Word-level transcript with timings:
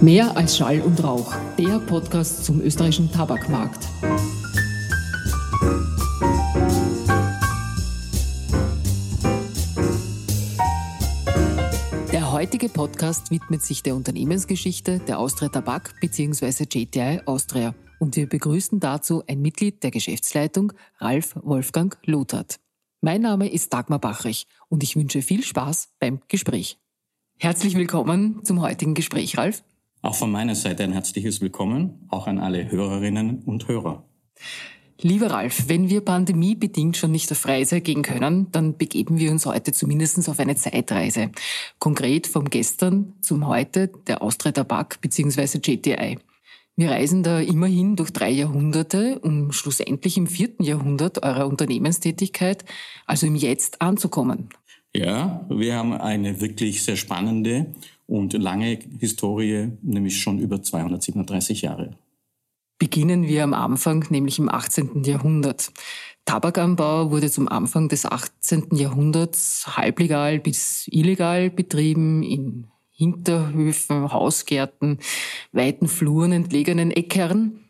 Mehr 0.00 0.36
als 0.36 0.56
Schall 0.56 0.80
und 0.80 1.02
Rauch, 1.02 1.34
der 1.58 1.80
Podcast 1.80 2.44
zum 2.44 2.60
österreichischen 2.60 3.10
Tabakmarkt. 3.10 3.84
Der 12.12 12.30
heutige 12.30 12.68
Podcast 12.68 13.32
widmet 13.32 13.62
sich 13.62 13.82
der 13.82 13.96
Unternehmensgeschichte 13.96 15.00
der 15.00 15.18
Austria 15.18 15.48
Tabak 15.48 16.00
bzw. 16.00 16.64
JTI 16.70 17.22
Austria 17.26 17.74
und 17.98 18.14
wir 18.14 18.28
begrüßen 18.28 18.78
dazu 18.78 19.24
ein 19.26 19.42
Mitglied 19.42 19.82
der 19.82 19.90
Geschäftsleitung, 19.90 20.74
Ralf 20.98 21.34
Wolfgang 21.42 21.98
Lothart. 22.04 22.60
Mein 23.00 23.22
Name 23.22 23.50
ist 23.50 23.72
Dagmar 23.72 23.98
Bachrich 23.98 24.46
und 24.68 24.84
ich 24.84 24.94
wünsche 24.94 25.22
viel 25.22 25.42
Spaß 25.42 25.88
beim 25.98 26.20
Gespräch. 26.28 26.78
Herzlich 27.40 27.74
willkommen 27.74 28.44
zum 28.44 28.60
heutigen 28.60 28.94
Gespräch, 28.94 29.36
Ralf. 29.36 29.64
Auch 30.08 30.14
von 30.14 30.30
meiner 30.30 30.54
Seite 30.54 30.84
ein 30.84 30.92
herzliches 30.92 31.42
Willkommen, 31.42 32.06
auch 32.08 32.26
an 32.28 32.38
alle 32.38 32.70
Hörerinnen 32.70 33.42
und 33.44 33.68
Hörer. 33.68 34.08
Lieber 35.02 35.26
Ralf, 35.26 35.68
wenn 35.68 35.90
wir 35.90 36.00
pandemiebedingt 36.00 36.96
schon 36.96 37.12
nicht 37.12 37.30
auf 37.30 37.46
Reise 37.46 37.82
gehen 37.82 38.00
können, 38.00 38.50
dann 38.50 38.78
begeben 38.78 39.18
wir 39.18 39.30
uns 39.30 39.44
heute 39.44 39.72
zumindest 39.72 40.26
auf 40.30 40.40
eine 40.40 40.56
Zeitreise. 40.56 41.30
Konkret 41.78 42.26
vom 42.26 42.48
Gestern 42.48 43.16
zum 43.20 43.46
Heute 43.48 43.90
der 44.06 44.22
Austria 44.22 44.52
Tabak 44.52 44.98
bzw. 45.02 45.58
JTI. 45.58 46.18
Wir 46.74 46.90
reisen 46.90 47.22
da 47.22 47.40
immerhin 47.40 47.94
durch 47.94 48.10
drei 48.10 48.30
Jahrhunderte, 48.30 49.18
um 49.18 49.52
schlussendlich 49.52 50.16
im 50.16 50.26
vierten 50.26 50.62
Jahrhundert 50.62 51.22
eurer 51.22 51.46
Unternehmenstätigkeit, 51.46 52.64
also 53.04 53.26
im 53.26 53.34
Jetzt, 53.34 53.82
anzukommen. 53.82 54.48
Ja, 54.96 55.44
wir 55.50 55.74
haben 55.74 55.92
eine 55.92 56.40
wirklich 56.40 56.82
sehr 56.82 56.96
spannende 56.96 57.66
und 58.08 58.32
lange 58.32 58.78
Historie, 58.98 59.70
nämlich 59.82 60.20
schon 60.20 60.38
über 60.38 60.62
237 60.62 61.62
Jahre. 61.62 61.96
Beginnen 62.78 63.28
wir 63.28 63.44
am 63.44 63.54
Anfang, 63.54 64.06
nämlich 64.08 64.38
im 64.38 64.48
18. 64.48 65.04
Jahrhundert. 65.04 65.72
Tabakanbau 66.24 67.10
wurde 67.10 67.30
zum 67.30 67.48
Anfang 67.48 67.88
des 67.88 68.06
18. 68.06 68.68
Jahrhunderts 68.72 69.76
halblegal 69.76 70.38
bis 70.38 70.88
illegal 70.88 71.50
betrieben 71.50 72.22
in 72.22 72.68
Hinterhöfen, 72.90 74.12
Hausgärten, 74.12 74.98
weiten 75.52 75.86
Fluren, 75.86 76.32
entlegenen 76.32 76.90
Äckern. 76.90 77.60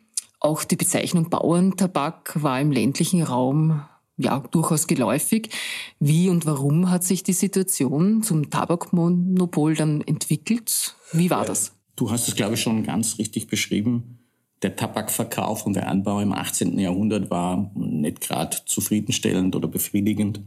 Auch 0.41 0.64
die 0.64 0.77
Bezeichnung 0.77 1.31
Bauerntabak 1.31 2.42
war 2.42 2.61
im 2.61 2.70
ländlichen 2.70 3.22
Raum 3.22 3.83
ja 4.19 4.41
durchaus 4.50 4.86
geläufig. 4.86 5.50
Wie 5.98 6.28
und 6.28 6.44
warum 6.44 6.91
hat 6.91 7.05
sich 7.05 7.22
die 7.22 7.33
Situation 7.33 8.22
zum 8.22 8.50
Tabakmonopol 8.50 9.75
dann 9.75 10.02
entwickelt? 10.02 10.94
Wie 11.12 11.30
war 11.30 11.44
das? 11.44 11.72
Du 11.97 12.10
hast 12.10 12.28
es, 12.28 12.36
glaube 12.36 12.55
ich, 12.55 12.60
schon 12.60 12.84
ganz 12.84 13.19
richtig 13.19 13.47
beschrieben. 13.48 14.19
Der 14.62 14.77
Tabakverkauf 14.77 15.64
und 15.66 15.75
der 15.75 15.88
Anbau 15.88 16.20
im 16.20 16.33
18. 16.33 16.78
Jahrhundert 16.78 17.30
war 17.30 17.70
nicht 17.75 18.20
gerade 18.20 18.56
zufriedenstellend 18.66 19.55
oder 19.55 19.69
befriedigend. 19.69 20.41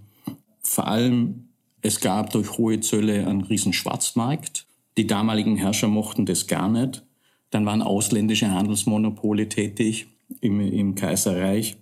Vor 0.62 0.88
allem, 0.88 1.50
es 1.82 2.00
gab 2.00 2.32
durch 2.32 2.58
hohe 2.58 2.80
Zölle 2.82 3.26
einen 3.26 3.42
riesen 3.42 3.74
Schwarzmarkt. 3.74 4.66
Die 4.98 5.08
damaligen 5.08 5.56
Herrscher 5.56 5.88
mochten 5.88 6.26
das 6.26 6.48
gar 6.48 6.70
nicht. 6.70 7.04
Dann 7.50 7.66
waren 7.66 7.82
ausländische 7.82 8.52
Handelsmonopole 8.52 9.50
tätig 9.50 10.08
im, 10.42 10.60
im 10.60 10.96
Kaiserreich 10.96 11.78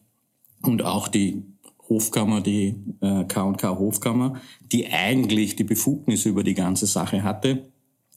und 0.62 0.84
auch 0.84 1.08
die 1.08 1.44
Hofkammer, 1.90 2.42
die 2.42 2.76
äh, 3.02 3.24
K&K 3.26 3.78
Hofkammer, 3.78 4.40
die 4.72 4.88
eigentlich 4.88 5.56
die 5.56 5.64
Befugnis 5.64 6.26
über 6.26 6.44
die 6.44 6.54
ganze 6.54 6.86
Sache 6.86 7.24
hatte, 7.24 7.70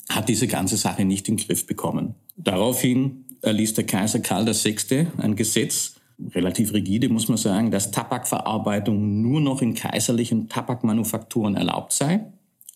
hat 0.08 0.28
diese 0.28 0.46
ganze 0.46 0.76
Sache 0.76 1.04
nicht 1.04 1.28
in 1.28 1.36
den 1.36 1.46
Griff 1.46 1.66
bekommen. 1.66 2.14
Daraufhin 2.36 3.24
erließ 3.40 3.74
der 3.74 3.86
Kaiser 3.86 4.20
Karl 4.20 4.46
VI. 4.46 5.06
ein 5.18 5.36
Gesetz, 5.36 5.96
relativ 6.34 6.72
rigide 6.72 7.08
muss 7.08 7.28
man 7.28 7.38
sagen, 7.38 7.70
dass 7.70 7.90
Tabakverarbeitung 7.90 9.22
nur 9.22 9.40
noch 9.40 9.62
in 9.62 9.74
kaiserlichen 9.74 10.48
Tabakmanufakturen 10.48 11.56
erlaubt 11.56 11.92
sei. 11.92 12.26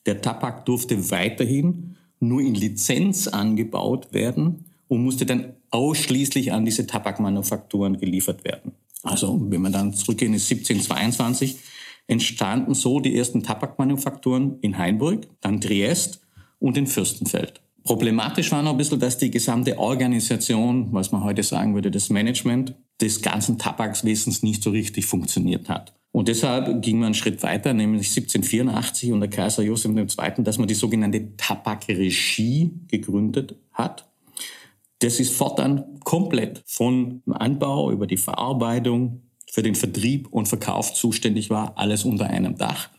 Der 0.06 0.20
Tabak 0.20 0.64
durfte 0.66 1.10
weiterhin 1.10 1.96
nur 2.20 2.40
in 2.40 2.54
Lizenz 2.54 3.28
angebaut 3.28 4.12
werden 4.12 4.64
und 4.88 5.04
musste 5.04 5.26
dann 5.26 5.54
ausschließlich 5.70 6.52
an 6.52 6.64
diese 6.64 6.86
Tabakmanufakturen 6.86 7.98
geliefert 7.98 8.44
werden. 8.44 8.72
Also 9.06 9.40
wenn 9.50 9.62
wir 9.62 9.70
dann 9.70 9.94
zurückgehen 9.94 10.32
in 10.32 10.40
1722, 10.40 11.58
entstanden 12.06 12.74
so 12.74 13.00
die 13.00 13.16
ersten 13.16 13.42
Tabakmanufakturen 13.42 14.58
in 14.60 14.78
Hainburg, 14.78 15.26
dann 15.40 15.60
Triest 15.60 16.20
und 16.58 16.76
in 16.76 16.86
Fürstenfeld. 16.86 17.60
Problematisch 17.84 18.50
war 18.50 18.62
noch 18.62 18.72
ein 18.72 18.76
bisschen, 18.76 18.98
dass 18.98 19.18
die 19.18 19.30
gesamte 19.30 19.78
Organisation, 19.78 20.92
was 20.92 21.12
man 21.12 21.22
heute 21.22 21.42
sagen 21.42 21.74
würde, 21.74 21.90
das 21.90 22.10
Management 22.10 22.74
des 23.00 23.22
ganzen 23.22 23.58
Tabakswesens 23.58 24.42
nicht 24.42 24.62
so 24.62 24.70
richtig 24.70 25.06
funktioniert 25.06 25.68
hat. 25.68 25.94
Und 26.10 26.28
deshalb 26.28 26.82
ging 26.82 26.98
man 26.98 27.06
einen 27.06 27.14
Schritt 27.14 27.42
weiter, 27.42 27.74
nämlich 27.74 28.08
1784 28.08 29.12
unter 29.12 29.28
Kaiser 29.28 29.62
Josef 29.62 29.94
II., 29.94 30.44
dass 30.44 30.58
man 30.58 30.66
die 30.66 30.74
sogenannte 30.74 31.36
Tabakregie 31.36 32.70
gegründet 32.88 33.54
hat. 33.72 34.08
Das 35.00 35.20
ist 35.20 35.32
fortan 35.32 36.00
komplett 36.04 36.62
von 36.66 37.22
Anbau 37.26 37.90
über 37.90 38.06
die 38.06 38.16
Verarbeitung 38.16 39.22
für 39.50 39.62
den 39.62 39.74
Vertrieb 39.74 40.28
und 40.30 40.48
Verkauf 40.48 40.94
zuständig 40.94 41.50
war, 41.50 41.76
alles 41.76 42.04
unter 42.04 42.26
einem 42.26 42.56
Dach. 42.56 42.90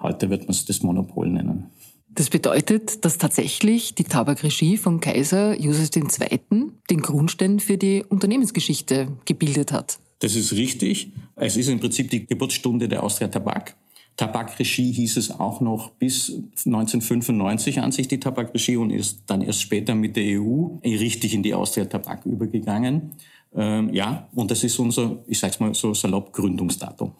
Heute 0.00 0.30
wird 0.30 0.42
man 0.42 0.50
es 0.50 0.64
das 0.64 0.82
Monopol 0.82 1.28
nennen. 1.28 1.70
Das 2.08 2.30
bedeutet, 2.30 3.04
dass 3.04 3.18
tatsächlich 3.18 3.94
die 3.94 4.04
Tabakregie 4.04 4.76
von 4.76 5.00
Kaiser 5.00 5.58
Josef 5.60 5.90
II. 5.96 6.70
den 6.90 7.00
Grundstein 7.02 7.58
für 7.58 7.76
die 7.76 8.04
Unternehmensgeschichte 8.08 9.08
gebildet 9.24 9.72
hat. 9.72 9.98
Das 10.20 10.36
ist 10.36 10.52
richtig. 10.52 11.10
Es 11.34 11.56
ist 11.56 11.68
im 11.68 11.80
Prinzip 11.80 12.10
die 12.10 12.24
Geburtsstunde 12.24 12.88
der 12.88 13.02
Austria 13.02 13.28
Tabak. 13.28 13.76
Tabakregie 14.16 14.92
hieß 14.92 15.16
es 15.16 15.30
auch 15.32 15.60
noch 15.60 15.90
bis 15.90 16.30
1995 16.64 17.80
an 17.80 17.90
sich 17.90 18.06
die 18.06 18.20
Tabakregie 18.20 18.76
und 18.76 18.90
ist 18.90 19.22
dann 19.26 19.42
erst 19.42 19.62
später 19.62 19.94
mit 19.94 20.16
der 20.16 20.40
EU 20.40 20.78
richtig 20.84 21.34
in 21.34 21.42
die 21.42 21.54
Austria 21.54 21.86
Tabak 21.86 22.24
übergegangen. 22.24 23.12
Ähm, 23.54 23.92
ja, 23.92 24.28
und 24.34 24.50
das 24.50 24.62
ist 24.62 24.78
unser, 24.78 25.18
ich 25.26 25.38
sag's 25.38 25.58
mal 25.58 25.74
so 25.74 25.94
salopp, 25.94 26.32
Gründungsdatum. 26.32 27.12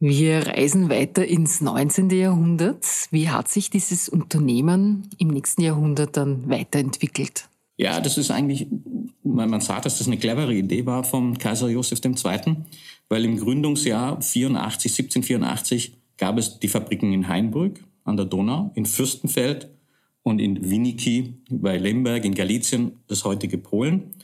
Wir 0.00 0.46
reisen 0.46 0.88
weiter 0.90 1.26
ins 1.26 1.60
19. 1.60 2.10
Jahrhundert. 2.10 2.86
Wie 3.10 3.28
hat 3.30 3.48
sich 3.48 3.68
dieses 3.68 4.08
Unternehmen 4.08 5.08
im 5.18 5.28
nächsten 5.28 5.62
Jahrhundert 5.62 6.16
dann 6.16 6.48
weiterentwickelt? 6.48 7.47
Ja, 7.78 8.00
das 8.00 8.18
ist 8.18 8.32
eigentlich, 8.32 8.66
man 9.22 9.60
sagt, 9.60 9.86
dass 9.86 9.98
das 9.98 10.08
eine 10.08 10.18
clevere 10.18 10.52
Idee 10.52 10.84
war 10.84 11.04
vom 11.04 11.38
Kaiser 11.38 11.68
Josef 11.68 12.00
II., 12.04 12.56
weil 13.08 13.24
im 13.24 13.36
Gründungsjahr 13.36 14.20
84, 14.20 14.92
1784 14.92 15.96
gab 16.16 16.38
es 16.38 16.58
die 16.58 16.66
Fabriken 16.66 17.12
in 17.12 17.28
Hainburg 17.28 17.80
an 18.02 18.16
der 18.16 18.26
Donau, 18.26 18.72
in 18.74 18.84
Fürstenfeld 18.84 19.68
und 20.24 20.40
in 20.40 20.68
Winiki 20.68 21.34
bei 21.50 21.78
Lemberg 21.78 22.24
in 22.24 22.34
Galizien, 22.34 22.98
das 23.06 23.24
heutige 23.24 23.58
Polen. 23.58 24.14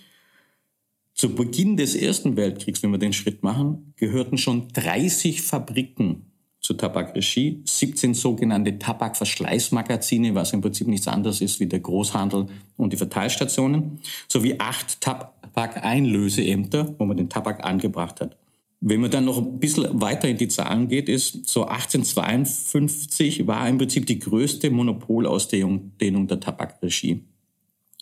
Zu 1.14 1.36
Beginn 1.36 1.76
des 1.76 1.94
Ersten 1.94 2.36
Weltkriegs, 2.36 2.82
wenn 2.82 2.90
wir 2.90 2.98
den 2.98 3.12
Schritt 3.12 3.44
machen, 3.44 3.94
gehörten 3.94 4.36
schon 4.36 4.66
30 4.72 5.42
Fabriken 5.42 6.33
zur 6.64 6.78
Tabakregie, 6.78 7.60
17 7.66 8.14
sogenannte 8.14 8.78
Tabakverschleißmagazine, 8.78 10.34
was 10.34 10.54
im 10.54 10.62
Prinzip 10.62 10.88
nichts 10.88 11.06
anderes 11.06 11.42
ist 11.42 11.60
wie 11.60 11.66
der 11.66 11.80
Großhandel 11.80 12.46
und 12.78 12.92
die 12.94 12.96
Verteilstationen, 12.96 13.98
sowie 14.28 14.58
acht 14.58 15.02
Tabakeinlöseämter, 15.02 16.94
wo 16.98 17.04
man 17.04 17.18
den 17.18 17.28
Tabak 17.28 17.62
angebracht 17.66 18.22
hat. 18.22 18.38
Wenn 18.80 19.02
man 19.02 19.10
dann 19.10 19.26
noch 19.26 19.36
ein 19.36 19.60
bisschen 19.60 20.00
weiter 20.00 20.26
in 20.26 20.38
die 20.38 20.48
Zahlen 20.48 20.88
geht, 20.88 21.10
ist 21.10 21.46
so 21.46 21.66
1852 21.66 23.46
war 23.46 23.68
im 23.68 23.76
Prinzip 23.76 24.06
die 24.06 24.18
größte 24.18 24.70
Monopolausdehnung 24.70 25.92
der 25.98 26.40
Tabakregie. 26.40 27.24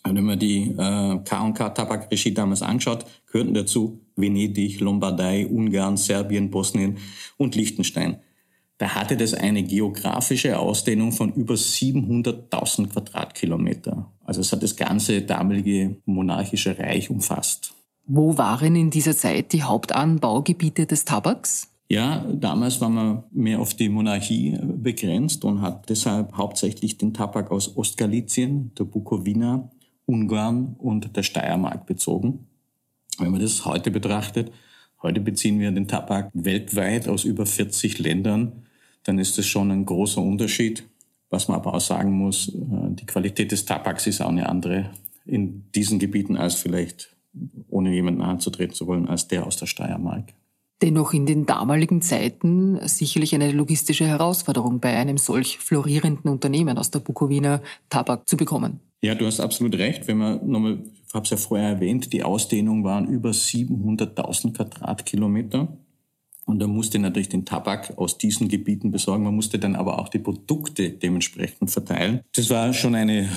Und 0.04 0.16
wenn 0.16 0.24
man 0.24 0.38
die 0.38 0.70
äh, 0.70 1.18
K&K 1.24 1.70
Tabakregie 1.70 2.32
damals 2.32 2.62
anschaut, 2.62 3.06
gehörten 3.26 3.54
dazu 3.54 4.00
Venedig, 4.14 4.78
Lombardei, 4.78 5.48
Ungarn, 5.48 5.96
Serbien, 5.96 6.50
Bosnien 6.50 6.98
und 7.38 7.56
Liechtenstein 7.56 8.18
da 8.78 8.94
hatte 8.94 9.16
das 9.16 9.34
eine 9.34 9.62
geografische 9.62 10.58
Ausdehnung 10.58 11.12
von 11.12 11.32
über 11.34 11.54
700.000 11.54 12.88
Quadratkilometer. 12.88 14.10
Also 14.24 14.40
es 14.40 14.52
hat 14.52 14.62
das 14.62 14.76
ganze 14.76 15.22
damalige 15.22 15.96
monarchische 16.04 16.78
Reich 16.78 17.10
umfasst. 17.10 17.74
Wo 18.06 18.36
waren 18.38 18.74
in 18.74 18.90
dieser 18.90 19.16
Zeit 19.16 19.52
die 19.52 19.62
Hauptanbaugebiete 19.62 20.86
des 20.86 21.04
Tabaks? 21.04 21.68
Ja, 21.88 22.24
damals 22.32 22.80
war 22.80 22.88
man 22.88 23.24
mehr 23.30 23.60
auf 23.60 23.74
die 23.74 23.88
Monarchie 23.88 24.58
begrenzt 24.62 25.44
und 25.44 25.60
hat 25.60 25.88
deshalb 25.90 26.32
hauptsächlich 26.36 26.96
den 26.96 27.12
Tabak 27.12 27.50
aus 27.50 27.76
Ostgalizien, 27.76 28.72
der 28.78 28.84
Bukowina, 28.84 29.70
Ungarn 30.06 30.74
und 30.78 31.14
der 31.16 31.22
Steiermark 31.22 31.86
bezogen. 31.86 32.46
Wenn 33.18 33.30
man 33.30 33.40
das 33.40 33.64
heute 33.66 33.90
betrachtet, 33.90 34.50
heute 35.02 35.20
beziehen 35.20 35.60
wir 35.60 35.70
den 35.70 35.88
Tabak 35.88 36.30
weltweit 36.34 37.08
aus 37.08 37.24
über 37.24 37.46
40 37.46 37.98
Ländern 37.98 38.62
dann 39.04 39.18
ist 39.18 39.38
das 39.38 39.46
schon 39.46 39.70
ein 39.70 39.84
großer 39.84 40.20
Unterschied. 40.20 40.84
Was 41.30 41.48
man 41.48 41.56
aber 41.56 41.74
auch 41.74 41.80
sagen 41.80 42.12
muss, 42.12 42.48
äh, 42.48 42.90
die 42.90 43.06
Qualität 43.06 43.52
des 43.52 43.64
Tabaks 43.64 44.06
ist 44.06 44.20
auch 44.20 44.28
eine 44.28 44.48
andere 44.48 44.90
in 45.24 45.64
diesen 45.74 45.98
Gebieten 45.98 46.36
als 46.36 46.54
vielleicht, 46.54 47.16
ohne 47.68 47.92
jemanden 47.92 48.22
anzutreten 48.22 48.74
zu 48.74 48.86
wollen, 48.86 49.08
als 49.08 49.28
der 49.28 49.46
aus 49.46 49.56
der 49.56 49.66
Steiermark. 49.66 50.34
Dennoch 50.82 51.14
in 51.14 51.26
den 51.26 51.46
damaligen 51.46 52.02
Zeiten 52.02 52.76
sicherlich 52.88 53.34
eine 53.34 53.52
logistische 53.52 54.04
Herausforderung 54.04 54.80
bei 54.80 54.96
einem 54.96 55.16
solch 55.16 55.58
florierenden 55.58 56.28
Unternehmen 56.30 56.76
aus 56.76 56.90
der 56.90 56.98
Bukowina 56.98 57.62
Tabak 57.88 58.28
zu 58.28 58.36
bekommen. 58.36 58.80
Ja, 59.00 59.14
du 59.14 59.26
hast 59.26 59.38
absolut 59.38 59.78
recht. 59.78 60.08
Wenn 60.08 60.18
man 60.18 60.46
nochmal, 60.48 60.78
habe 61.14 61.24
es 61.24 61.30
ja 61.30 61.36
vorher 61.36 61.68
erwähnt, 61.68 62.12
die 62.12 62.22
Ausdehnung 62.22 62.84
waren 62.84 63.06
über 63.06 63.30
700.000 63.30 64.54
Quadratkilometer. 64.54 65.76
Und 66.44 66.58
da 66.58 66.66
musste 66.66 66.98
natürlich 66.98 67.28
den 67.28 67.44
Tabak 67.44 67.96
aus 67.98 68.18
diesen 68.18 68.48
Gebieten 68.48 68.90
besorgen. 68.90 69.22
Man 69.22 69.34
musste 69.34 69.58
dann 69.58 69.76
aber 69.76 70.00
auch 70.00 70.08
die 70.08 70.18
Produkte 70.18 70.90
dementsprechend 70.90 71.70
verteilen. 71.70 72.20
Das 72.34 72.50
war 72.50 72.72
schon 72.72 72.96
eine 72.96 73.28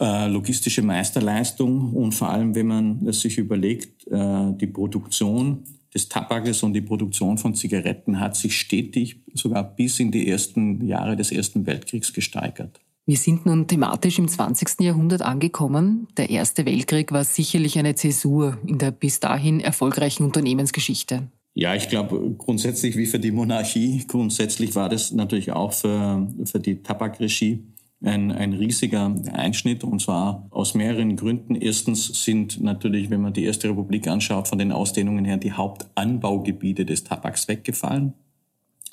äh, 0.00 0.26
logistische 0.26 0.82
Meisterleistung. 0.82 1.94
Und 1.94 2.12
vor 2.12 2.30
allem, 2.30 2.54
wenn 2.56 2.66
man 2.66 3.12
sich 3.12 3.38
überlegt, 3.38 4.06
äh, 4.08 4.52
die 4.54 4.66
Produktion 4.66 5.62
des 5.94 6.08
Tabakes 6.08 6.62
und 6.62 6.72
die 6.72 6.80
Produktion 6.80 7.38
von 7.38 7.54
Zigaretten 7.54 8.18
hat 8.18 8.36
sich 8.36 8.58
stetig, 8.58 9.20
sogar 9.34 9.64
bis 9.64 10.00
in 10.00 10.10
die 10.10 10.28
ersten 10.28 10.84
Jahre 10.84 11.16
des 11.16 11.32
Ersten 11.32 11.66
Weltkriegs 11.66 12.12
gesteigert. 12.12 12.80
Wir 13.10 13.16
sind 13.16 13.44
nun 13.44 13.66
thematisch 13.66 14.20
im 14.20 14.28
20. 14.28 14.82
Jahrhundert 14.82 15.20
angekommen. 15.22 16.06
Der 16.16 16.30
Erste 16.30 16.64
Weltkrieg 16.64 17.10
war 17.10 17.24
sicherlich 17.24 17.76
eine 17.76 17.96
Zäsur 17.96 18.56
in 18.64 18.78
der 18.78 18.92
bis 18.92 19.18
dahin 19.18 19.58
erfolgreichen 19.58 20.22
Unternehmensgeschichte. 20.22 21.24
Ja, 21.52 21.74
ich 21.74 21.88
glaube 21.88 22.36
grundsätzlich 22.38 22.96
wie 22.96 23.06
für 23.06 23.18
die 23.18 23.32
Monarchie, 23.32 24.04
grundsätzlich 24.06 24.76
war 24.76 24.88
das 24.88 25.10
natürlich 25.10 25.50
auch 25.50 25.72
für, 25.72 26.28
für 26.44 26.60
die 26.60 26.84
Tabakregie 26.84 27.64
ein, 28.00 28.30
ein 28.30 28.52
riesiger 28.52 29.12
Einschnitt 29.32 29.82
und 29.82 30.00
zwar 30.00 30.46
aus 30.50 30.74
mehreren 30.74 31.16
Gründen. 31.16 31.56
Erstens 31.56 32.22
sind 32.22 32.60
natürlich, 32.60 33.10
wenn 33.10 33.22
man 33.22 33.32
die 33.32 33.42
Erste 33.42 33.70
Republik 33.70 34.06
anschaut, 34.06 34.46
von 34.46 34.58
den 34.58 34.70
Ausdehnungen 34.70 35.24
her 35.24 35.36
die 35.36 35.52
Hauptanbaugebiete 35.52 36.84
des 36.84 37.02
Tabaks 37.02 37.48
weggefallen. 37.48 38.14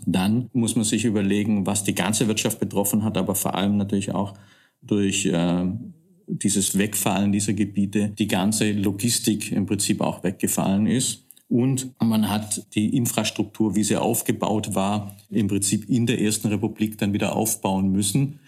Dann 0.06 0.50
muss 0.54 0.76
man 0.76 0.86
sich 0.86 1.06
überlegen, 1.06 1.66
was 1.66 1.84
die 1.84 1.96
ganze 1.96 2.28
Wirtschaft 2.28 2.60
betroffen 2.60 3.04
hat, 3.04 3.18
aber 3.18 3.36
vor 3.36 3.56
allem 3.56 3.78
natürlich 3.78 4.14
auch 4.14 4.34
durch 4.82 5.26
äh, 5.26 5.66
dieses 6.28 6.78
Wegfallen 6.78 7.32
dieser 7.32 7.54
Gebiete 7.54 8.10
die 8.10 8.28
ganze 8.28 8.72
Logistik 8.72 9.52
im 9.52 9.66
Prinzip 9.66 10.02
auch 10.02 10.24
weggefallen 10.24 10.88
ist. 10.88 11.24
Und 11.50 11.94
man 12.02 12.30
hat 12.30 12.76
die 12.76 12.96
Infrastruktur, 12.96 13.76
wie 13.76 13.84
sie 13.84 13.96
aufgebaut 13.96 14.76
war, 14.76 15.16
im 15.30 15.48
Prinzip 15.48 15.90
in 15.90 16.06
der 16.06 16.20
Ersten 16.20 16.50
Republik 16.50 16.98
dann 16.98 17.14
wieder 17.14 17.36
aufbauen 17.36 17.90
müssen, 17.92 18.40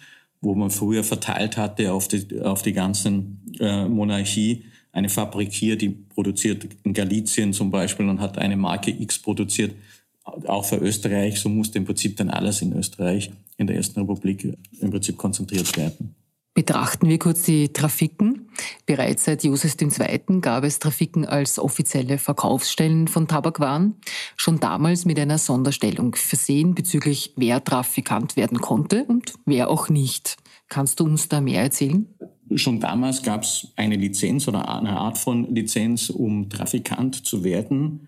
wo 0.42 0.54
man 0.54 0.70
früher 0.70 1.06
verteilt 1.06 1.56
hatte 1.56 1.94
auf 1.94 2.10
die, 2.10 2.42
auf 2.42 2.62
die 2.62 2.74
ganzen 2.74 3.42
äh, 3.60 3.88
Monarchie. 3.88 4.66
Eine 4.92 5.08
Fabrik 5.08 5.54
hier, 5.54 5.78
die 5.78 5.90
produziert 5.90 6.68
in 6.84 6.94
Galizien 6.94 7.54
zum 7.54 7.72
Beispiel 7.72 8.10
und 8.10 8.20
hat 8.20 8.38
eine 8.38 8.58
Marke 8.58 8.92
X 8.92 9.20
produziert, 9.20 9.76
auch 10.24 10.66
für 10.66 10.78
Österreich. 10.78 11.40
So 11.40 11.50
musste 11.50 11.78
im 11.78 11.86
Prinzip 11.86 12.18
dann 12.18 12.30
alles 12.30 12.62
in 12.62 12.74
Österreich 12.74 13.32
in 13.58 13.68
der 13.68 13.76
Ersten 13.76 14.00
Republik 14.00 14.58
im 14.80 14.92
Prinzip 14.92 15.18
konzentriert 15.18 15.76
werden. 15.78 16.16
Betrachten 16.60 17.08
wir 17.08 17.20
kurz 17.20 17.44
die 17.44 17.72
Trafiken. 17.72 18.50
Bereits 18.86 19.24
seit 19.24 19.44
Josef 19.44 19.78
II. 19.80 20.42
gab 20.42 20.66
es 20.66 20.80
Trafiken 20.80 21.26
als 21.26 21.58
offizielle 21.58 22.18
Verkaufsstellen 22.18 23.08
von 23.08 23.30
Tabakwaren, 23.30 23.96
schon 24.36 24.60
damals 24.60 25.06
mit 25.06 25.18
einer 25.20 25.38
Sonderstellung 25.38 26.16
versehen 26.16 26.76
bezüglich 26.76 27.34
wer 27.38 27.64
Trafikant 27.64 28.36
werden 28.36 28.60
konnte 28.60 29.06
und 29.06 29.36
wer 29.46 29.70
auch 29.70 29.88
nicht. 29.88 30.36
Kannst 30.68 31.00
du 31.00 31.06
uns 31.06 31.30
da 31.30 31.40
mehr 31.40 31.64
erzählen? 31.64 32.08
Schon 32.56 32.82
damals 32.82 33.24
gab 33.24 33.44
es 33.44 33.72
eine 33.76 33.96
Lizenz 33.96 34.48
oder 34.48 34.68
eine 34.68 34.98
Art 34.98 35.18
von 35.18 35.54
Lizenz, 35.54 36.10
um 36.10 36.50
Trafikant 36.50 37.26
zu 37.26 37.44
werden. 37.44 38.08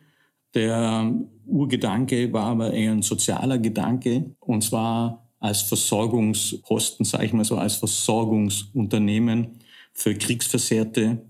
Der 0.56 1.10
Urgedanke 1.52 2.32
war 2.34 2.46
aber 2.46 2.74
eher 2.74 2.92
ein 2.92 3.02
sozialer 3.02 3.58
Gedanke, 3.58 4.36
und 4.40 4.64
zwar 4.64 5.28
als 5.40 5.62
Versorgungsposten, 5.62 7.06
sage 7.06 7.26
ich 7.26 7.34
mal 7.34 7.44
so, 7.44 7.58
als 7.58 7.76
Versorgungsunternehmen 7.76 9.60
für 9.94 10.16
Kriegsversehrte, 10.16 11.22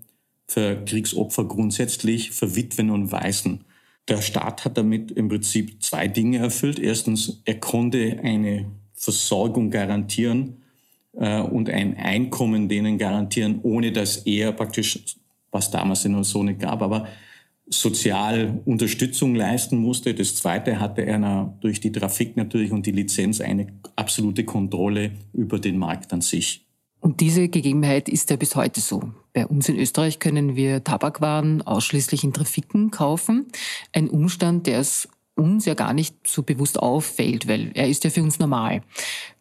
für 0.46 0.84
Kriegsopfer 0.84 1.44
grundsätzlich, 1.44 2.30
für 2.30 2.54
Witwen 2.54 2.90
und 2.90 3.10
Waisen. 3.10 3.64
Der 4.08 4.20
Staat 4.20 4.64
hat 4.64 4.76
damit 4.76 5.12
im 5.12 5.28
Prinzip 5.28 5.82
zwei 5.82 6.08
Dinge 6.08 6.38
erfüllt. 6.38 6.78
Erstens, 6.78 7.40
er 7.44 7.58
konnte 7.58 8.20
eine 8.22 8.66
Versorgung 8.92 9.70
garantieren 9.70 10.62
äh, 11.14 11.40
und 11.40 11.70
ein 11.70 11.96
Einkommen 11.96 12.68
denen 12.68 12.98
garantieren, 12.98 13.60
ohne 13.62 13.92
dass 13.92 14.18
er 14.18 14.52
praktisch, 14.52 15.16
was 15.50 15.70
damals 15.70 16.04
noch 16.04 16.24
so 16.24 16.42
nicht 16.42 16.60
gab, 16.60 16.82
aber 16.82 17.06
sozial 17.68 18.60
Unterstützung 18.64 19.34
leisten 19.34 19.78
musste. 19.78 20.14
Das 20.14 20.34
Zweite 20.34 20.80
hatte 20.80 21.04
er 21.04 21.56
durch 21.60 21.80
die 21.80 21.92
Trafik 21.92 22.36
natürlich 22.36 22.72
und 22.72 22.86
die 22.86 22.92
Lizenz 22.92 23.40
eine 23.40 23.68
absolute 23.96 24.44
Kontrolle 24.44 25.12
über 25.32 25.58
den 25.58 25.78
Markt 25.78 26.12
an 26.12 26.20
sich. 26.20 26.66
Und 27.00 27.20
diese 27.20 27.48
Gegebenheit 27.48 28.08
ist 28.08 28.30
ja 28.30 28.36
bis 28.36 28.54
heute 28.54 28.80
so. 28.80 29.12
Bei 29.32 29.46
uns 29.46 29.68
in 29.68 29.76
Österreich 29.76 30.20
können 30.20 30.54
wir 30.54 30.84
Tabakwaren 30.84 31.62
ausschließlich 31.62 32.22
in 32.22 32.32
Trafiken 32.32 32.92
kaufen. 32.92 33.46
Ein 33.92 34.08
Umstand, 34.08 34.68
der 34.68 34.78
es 34.78 35.08
uns 35.34 35.64
ja 35.64 35.74
gar 35.74 35.94
nicht 35.94 36.14
so 36.26 36.42
bewusst 36.42 36.78
auffällt, 36.78 37.48
weil 37.48 37.70
er 37.74 37.88
ist 37.88 38.04
ja 38.04 38.10
für 38.10 38.22
uns 38.22 38.38
normal. 38.38 38.82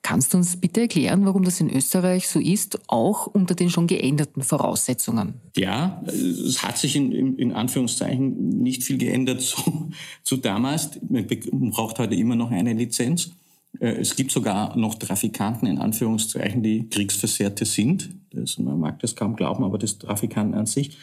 Kannst 0.01 0.33
du 0.33 0.37
uns 0.37 0.55
bitte 0.55 0.81
erklären, 0.81 1.25
warum 1.25 1.43
das 1.43 1.59
in 1.59 1.69
Österreich 1.69 2.27
so 2.27 2.39
ist, 2.39 2.79
auch 2.87 3.27
unter 3.27 3.55
den 3.55 3.69
schon 3.69 3.87
geänderten 3.87 4.41
Voraussetzungen? 4.41 5.35
Ja, 5.55 6.01
es 6.07 6.63
hat 6.63 6.77
sich 6.77 6.95
in, 6.95 7.37
in 7.37 7.51
Anführungszeichen 7.51 8.49
nicht 8.49 8.83
viel 8.83 8.97
geändert 8.97 9.41
zu, 9.41 9.91
zu 10.23 10.37
damals. 10.37 10.91
Man 11.07 11.27
braucht 11.71 11.99
heute 11.99 12.15
immer 12.15 12.35
noch 12.35 12.51
eine 12.51 12.73
Lizenz. 12.73 13.31
Äh, 13.79 13.91
es 13.99 14.15
gibt 14.15 14.31
sogar 14.31 14.77
noch 14.77 14.95
Trafikanten 14.95 15.67
in 15.67 15.77
Anführungszeichen, 15.77 16.63
die 16.63 16.89
Kriegsversehrte 16.89 17.65
sind. 17.65 18.09
Das, 18.31 18.57
man 18.57 18.79
mag 18.79 18.99
das 18.99 19.15
kaum 19.15 19.35
glauben, 19.35 19.63
aber 19.63 19.77
das 19.77 19.97
Trafikanten 19.97 20.55
an 20.55 20.65
sich. 20.65 20.97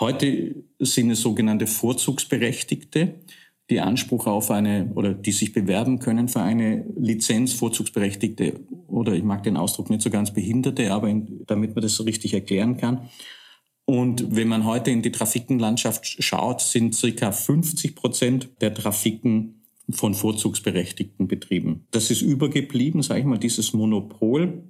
Heute 0.00 0.64
sind 0.78 1.10
es 1.10 1.20
sogenannte 1.20 1.66
Vorzugsberechtigte 1.66 3.14
die 3.72 3.80
Anspruch 3.80 4.26
auf 4.26 4.50
eine 4.50 4.92
oder 4.94 5.14
die 5.14 5.32
sich 5.32 5.52
bewerben 5.52 5.98
können 5.98 6.28
für 6.28 6.42
eine 6.42 6.84
Lizenz 6.94 7.54
vorzugsberechtigte 7.54 8.60
oder 8.86 9.14
ich 9.14 9.22
mag 9.22 9.42
den 9.44 9.56
Ausdruck 9.56 9.88
nicht 9.88 10.02
so 10.02 10.10
ganz 10.10 10.32
Behinderte, 10.32 10.92
aber 10.92 11.08
in, 11.08 11.42
damit 11.46 11.74
man 11.74 11.82
das 11.82 11.94
so 11.94 12.04
richtig 12.04 12.34
erklären 12.34 12.76
kann. 12.76 13.08
Und 13.86 14.36
wenn 14.36 14.48
man 14.48 14.66
heute 14.66 14.90
in 14.90 15.00
die 15.00 15.10
Trafikenlandschaft 15.10 16.22
schaut, 16.22 16.60
sind 16.60 16.94
circa 16.94 17.32
50 17.32 17.96
Prozent 17.96 18.50
der 18.60 18.74
Trafiken 18.74 19.62
von 19.90 20.14
vorzugsberechtigten 20.14 21.26
Betrieben. 21.26 21.86
Das 21.90 22.10
ist 22.10 22.20
übergeblieben, 22.20 23.02
sage 23.02 23.20
ich 23.20 23.26
mal, 23.26 23.38
dieses 23.38 23.72
Monopol. 23.72 24.64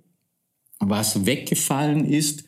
Was 0.79 1.27
weggefallen 1.27 2.05
ist 2.05 2.45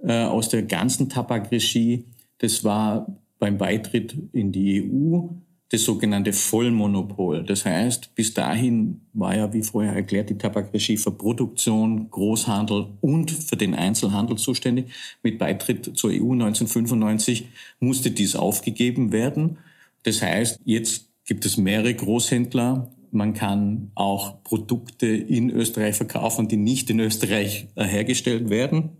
äh, 0.00 0.24
aus 0.24 0.48
der 0.48 0.64
ganzen 0.64 1.08
Tabakregie, 1.08 2.06
das 2.38 2.64
war 2.64 3.06
beim 3.38 3.56
Beitritt 3.56 4.16
in 4.32 4.50
die 4.50 4.82
EU 4.82 5.28
das 5.72 5.84
sogenannte 5.84 6.34
Vollmonopol. 6.34 7.44
Das 7.44 7.64
heißt, 7.64 8.14
bis 8.14 8.34
dahin 8.34 9.00
war 9.14 9.34
ja, 9.34 9.52
wie 9.54 9.62
vorher 9.62 9.94
erklärt, 9.94 10.28
die 10.28 10.36
Tabakregie 10.36 10.98
für 10.98 11.10
Produktion, 11.10 12.10
Großhandel 12.10 12.88
und 13.00 13.30
für 13.30 13.56
den 13.56 13.74
Einzelhandel 13.74 14.36
zuständig. 14.36 14.92
Mit 15.22 15.38
Beitritt 15.38 15.96
zur 15.96 16.10
EU 16.10 16.32
1995 16.32 17.48
musste 17.80 18.10
dies 18.10 18.36
aufgegeben 18.36 19.12
werden. 19.12 19.56
Das 20.02 20.20
heißt, 20.20 20.60
jetzt 20.66 21.08
gibt 21.24 21.46
es 21.46 21.56
mehrere 21.56 21.94
Großhändler. 21.94 22.92
Man 23.10 23.32
kann 23.32 23.92
auch 23.94 24.42
Produkte 24.44 25.06
in 25.06 25.48
Österreich 25.48 25.96
verkaufen, 25.96 26.48
die 26.48 26.58
nicht 26.58 26.90
in 26.90 27.00
Österreich 27.00 27.68
hergestellt 27.76 28.50
werden. 28.50 28.90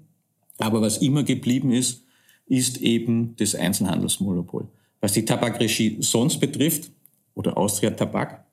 Aber 0.57 0.81
was 0.81 0.99
immer 0.99 1.23
geblieben 1.23 1.71
ist, 1.71 2.05
ist 2.47 2.81
eben 2.81 3.37
das 3.37 3.55
Einzelhandelsmonopol. 3.55 4.69
Was 5.03 5.13
die 5.13 5.25
Tabakregie 5.25 5.99
sonst 6.01 6.39
betrifft, 6.39 6.91
oder 7.35 7.57
Austria 7.57 7.91
Tabak, 7.91 8.45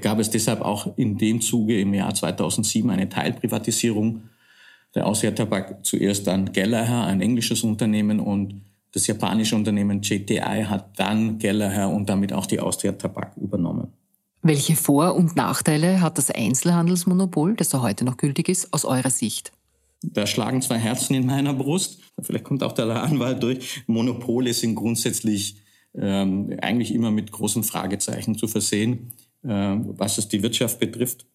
gab 0.00 0.18
es 0.18 0.28
deshalb 0.28 0.60
auch 0.60 0.96
in 0.98 1.16
dem 1.16 1.40
Zuge 1.40 1.80
im 1.80 1.94
Jahr 1.94 2.12
2007 2.12 2.90
eine 2.90 3.08
Teilprivatisierung 3.08 4.22
der 4.94 5.06
Austria 5.06 5.30
Tabak. 5.30 5.84
Zuerst 5.84 6.26
dann 6.26 6.52
Gallagher, 6.52 7.04
ein 7.04 7.20
englisches 7.20 7.62
Unternehmen, 7.62 8.18
und 8.18 8.60
das 8.92 9.06
japanische 9.06 9.56
Unternehmen 9.56 10.02
JTI 10.02 10.64
hat 10.68 10.98
dann 10.98 11.38
Gallagher 11.38 11.88
und 11.88 12.08
damit 12.08 12.32
auch 12.32 12.46
die 12.46 12.60
Austria 12.60 12.92
Tabak 12.92 13.36
übernommen. 13.36 13.88
Welche 14.42 14.74
Vor- 14.74 15.14
und 15.14 15.36
Nachteile 15.36 16.00
hat 16.00 16.18
das 16.18 16.30
Einzelhandelsmonopol, 16.30 17.54
das 17.54 17.70
ja 17.70 17.80
heute 17.80 18.04
noch 18.04 18.16
gültig 18.16 18.48
ist, 18.48 18.72
aus 18.74 18.84
eurer 18.84 19.10
Sicht? 19.10 19.52
Da 20.02 20.26
schlagen 20.26 20.62
zwei 20.62 20.78
Herzen 20.78 21.14
in 21.14 21.26
meiner 21.26 21.54
Brust. 21.54 22.00
Vielleicht 22.20 22.44
kommt 22.44 22.62
auch 22.62 22.72
der 22.72 23.02
Anwalt 23.02 23.42
durch. 23.42 23.82
Monopole 23.86 24.52
sind 24.52 24.74
grundsätzlich 24.74 25.56
ähm, 25.94 26.56
eigentlich 26.60 26.94
immer 26.94 27.10
mit 27.10 27.30
großen 27.30 27.62
Fragezeichen 27.62 28.36
zu 28.36 28.48
versehen, 28.48 29.12
äh, 29.42 29.48
was 29.48 30.18
es 30.18 30.28
die 30.28 30.42
Wirtschaft 30.42 30.80
betrifft. 30.80 31.26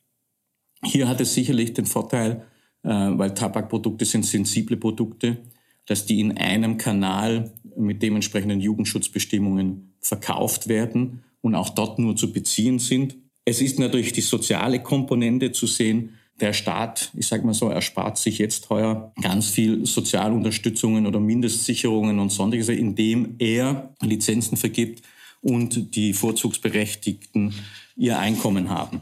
Hier 0.84 1.08
hat 1.08 1.22
es 1.22 1.34
sicherlich 1.34 1.74
den 1.74 1.86
Vorteil, 1.86 2.46
äh, 2.84 2.90
weil 2.90 3.34
Tabakprodukte 3.34 4.06
sind 4.06 4.26
sensible 4.26 4.78
Produkte, 4.78 5.38
dass 5.86 6.06
die 6.06 6.20
in 6.20 6.38
einem 6.38 6.78
Kanal 6.78 7.54
mit 7.78 8.02
dementsprechenden 8.02 8.60
Jugendschutzbestimmungen 8.60 9.94
verkauft 10.02 10.68
werden 10.68 11.24
und 11.42 11.56
auch 11.56 11.70
dort 11.70 12.00
nur 12.00 12.16
zu 12.16 12.34
beziehen 12.34 12.80
sind. 12.80 13.18
Es 13.46 13.62
ist 13.62 13.80
natürlich 13.80 14.12
die 14.12 14.22
soziale 14.22 14.82
Komponente 14.82 15.52
zu 15.52 15.68
sehen. 15.68 16.17
Der 16.40 16.54
Staat, 16.54 17.12
ich 17.16 17.28
sage 17.28 17.46
mal 17.46 17.54
so, 17.54 17.70
erspart 17.70 18.18
sich 18.18 18.38
jetzt 18.38 18.70
heuer 18.70 19.12
ganz 19.22 19.50
viel 19.50 19.86
Sozialunterstützungen 19.86 21.08
oder 21.08 21.20
Mindestsicherungen 21.20 22.20
und 22.20 22.32
sonstiges, 22.32 22.70
indem 22.70 23.36
er 23.40 23.94
Lizenzen 24.02 24.56
vergibt 24.56 25.04
und 25.42 25.96
die 25.96 26.14
Vorzugsberechtigten 26.14 27.54
ihr 27.96 28.20
Einkommen 28.20 28.70
haben. 28.70 29.02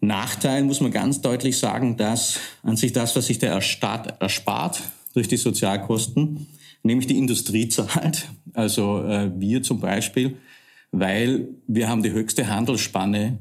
Nachteil 0.00 0.62
muss 0.64 0.80
man 0.80 0.92
ganz 0.92 1.20
deutlich 1.20 1.58
sagen, 1.58 1.96
dass 1.96 2.38
an 2.62 2.76
sich 2.76 2.92
das, 2.92 3.16
was 3.16 3.26
sich 3.26 3.38
der 3.38 3.60
Staat 3.60 4.20
erspart 4.20 4.80
durch 5.12 5.28
die 5.28 5.36
Sozialkosten, 5.36 6.46
nämlich 6.82 7.08
die 7.08 7.18
Industrie 7.18 7.68
zahlt, 7.68 8.28
also 8.54 9.02
äh, 9.02 9.30
wir 9.36 9.62
zum 9.62 9.80
Beispiel, 9.80 10.36
weil 10.92 11.48
wir 11.66 11.88
haben 11.88 12.02
die 12.02 12.12
höchste 12.12 12.48
Handelsspanne, 12.48 13.38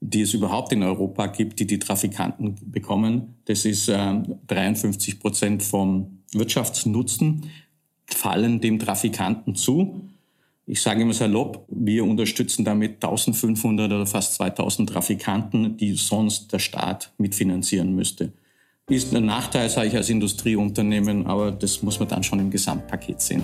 die 0.00 0.22
es 0.22 0.34
überhaupt 0.34 0.72
in 0.72 0.82
Europa 0.82 1.26
gibt, 1.26 1.60
die 1.60 1.66
die 1.66 1.78
Trafikanten 1.78 2.56
bekommen. 2.64 3.36
Das 3.44 3.64
ist 3.64 3.88
äh, 3.88 4.22
53 4.46 5.20
Prozent 5.20 5.62
vom 5.62 6.20
Wirtschaftsnutzen 6.32 7.50
fallen 8.14 8.60
dem 8.60 8.78
Trafikanten 8.78 9.54
zu. 9.54 10.08
Ich 10.66 10.82
sage 10.82 11.02
immer 11.02 11.12
salopp, 11.12 11.64
wir 11.68 12.04
unterstützen 12.04 12.64
damit 12.64 13.02
1500 13.04 13.90
oder 13.90 14.06
fast 14.06 14.34
2000 14.34 14.88
Trafikanten, 14.88 15.76
die 15.76 15.94
sonst 15.94 16.52
der 16.52 16.60
Staat 16.60 17.12
mitfinanzieren 17.18 17.94
müsste. 17.94 18.32
Ist 18.88 19.14
ein 19.14 19.24
Nachteil, 19.24 19.68
sage 19.68 19.88
ich 19.88 19.96
als 19.96 20.10
Industrieunternehmen, 20.10 21.26
aber 21.26 21.52
das 21.52 21.82
muss 21.82 21.98
man 21.98 22.08
dann 22.08 22.22
schon 22.22 22.40
im 22.40 22.50
Gesamtpaket 22.50 23.20
sehen. 23.20 23.42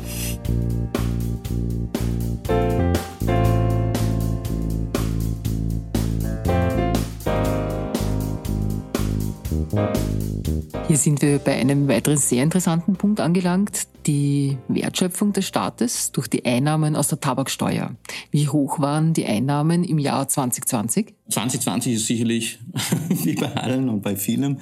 Hier 10.88 10.96
sind 10.96 11.22
wir 11.22 11.38
bei 11.38 11.54
einem 11.54 11.88
weiteren 11.88 12.16
sehr 12.16 12.42
interessanten 12.42 12.96
Punkt 12.96 13.20
angelangt, 13.20 13.82
die 14.06 14.56
Wertschöpfung 14.68 15.32
des 15.32 15.46
Staates 15.46 16.10
durch 16.12 16.28
die 16.28 16.44
Einnahmen 16.44 16.96
aus 16.96 17.08
der 17.08 17.20
Tabaksteuer. 17.20 17.94
Wie 18.30 18.48
hoch 18.48 18.80
waren 18.80 19.12
die 19.12 19.24
Einnahmen 19.26 19.84
im 19.84 19.98
Jahr 19.98 20.26
2020? 20.26 21.14
2020 21.28 21.94
ist 21.94 22.06
sicherlich, 22.06 22.58
wie 23.08 23.34
bei 23.34 23.54
allen 23.54 23.88
und 23.88 24.02
bei 24.02 24.16
vielen, 24.16 24.60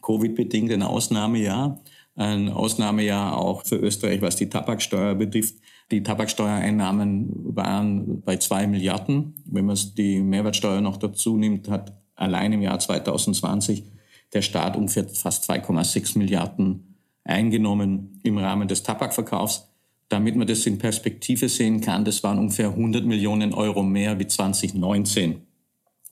Covid-bedingt 0.00 0.72
ein 0.72 0.82
Ausnahmejahr. 0.82 1.80
Ein 2.14 2.48
Ausnahmejahr 2.48 3.36
auch 3.36 3.64
für 3.64 3.76
Österreich, 3.76 4.22
was 4.22 4.36
die 4.36 4.48
Tabaksteuer 4.48 5.14
betrifft. 5.14 5.56
Die 5.90 6.02
Tabaksteuereinnahmen 6.02 7.54
waren 7.54 8.22
bei 8.22 8.36
zwei 8.36 8.66
Milliarden. 8.66 9.34
Wenn 9.44 9.66
man 9.66 9.78
die 9.96 10.20
Mehrwertsteuer 10.20 10.80
noch 10.80 10.96
dazu 10.96 11.36
nimmt, 11.36 11.68
hat 11.68 11.94
allein 12.14 12.52
im 12.52 12.62
Jahr 12.62 12.78
2020 12.78 13.84
der 14.32 14.42
Staat 14.42 14.76
ungefähr 14.76 15.08
fast 15.08 15.48
2,6 15.50 16.18
Milliarden 16.18 16.96
eingenommen 17.24 18.20
im 18.22 18.38
Rahmen 18.38 18.68
des 18.68 18.82
Tabakverkaufs. 18.82 19.68
Damit 20.08 20.36
man 20.36 20.46
das 20.46 20.66
in 20.66 20.78
Perspektive 20.78 21.48
sehen 21.48 21.80
kann, 21.80 22.04
das 22.04 22.22
waren 22.22 22.38
ungefähr 22.38 22.68
100 22.68 23.04
Millionen 23.04 23.54
Euro 23.54 23.82
mehr 23.82 24.18
wie 24.18 24.26
2019. 24.26 25.42